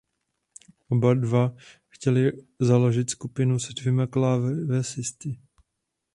Oba 0.89 1.13
dva 1.15 1.55
chtěli 1.87 2.31
založit 2.59 3.09
skupinu 3.09 3.59
se 3.59 3.73
dvěma 3.73 4.07
klávesisty. 4.07 5.39